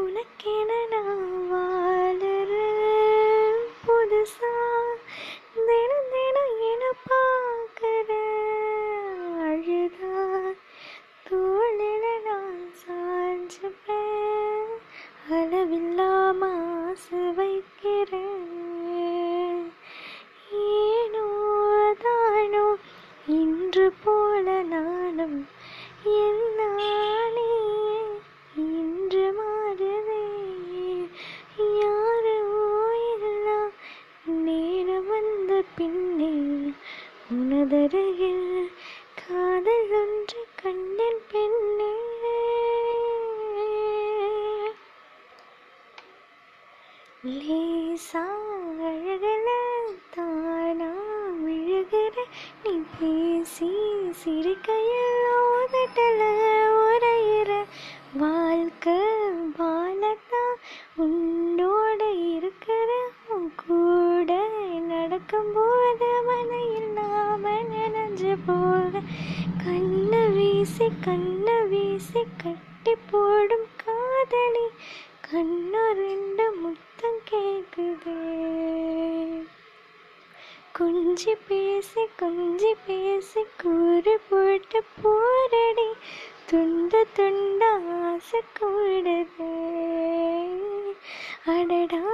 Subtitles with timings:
[0.00, 2.36] உனக்கென நான் வாழறேன்.
[3.86, 4.52] புதுசா
[5.66, 8.10] தினம் தினம் என பார்க்கற
[9.48, 10.14] அழுதா
[11.28, 14.70] தோழில நான் சாஞ்சப்பேன்.
[15.30, 16.40] அளவில்லாம
[16.86, 18.38] ஆசை வைக்கிறேன்.
[20.50, 21.26] ஏனோ
[22.04, 22.64] தானோ
[23.26, 25.38] இன்று போல நானும்
[26.22, 27.50] என்னாலே
[37.60, 38.68] காதருகில்
[39.20, 41.90] காதல் ஒன்று கண்டேன் பெண்ணே.
[47.38, 48.24] லேசா
[48.82, 49.48] அழகல
[50.16, 50.90] தானா
[51.42, 52.16] விழுகிற
[52.64, 53.70] நீ பேசி
[54.22, 56.22] சிரிக்கையில் ஓதட்டல
[56.80, 57.50] உரையிற
[58.14, 58.98] வாழ்க்கை
[59.58, 60.58] வாழத்தான்
[60.96, 61.20] உன்
[70.60, 74.64] வீசி கண்ணை வீசி கட்டி போடும் காதலி.
[75.28, 78.16] கண்ணா ரெண்டு முத்தம் கேட்குது
[80.78, 85.88] கொஞ்சி பேசி கொஞ்சி பேசி கூறு போட்டு போரடி.
[86.46, 87.62] துண்டு துண்ட
[88.02, 89.50] ஆசை கூடுது.
[91.46, 92.04] அடடா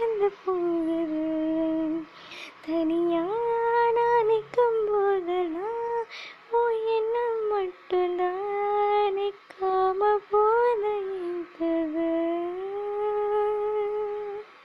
[0.00, 1.24] மறந்து போகுது
[2.66, 3.24] தனியா
[3.96, 6.06] நான் நிற்கும் போதெல்லாம்
[6.52, 6.62] ஓ
[6.94, 8.39] எண்ணம் மட்டும்தான்.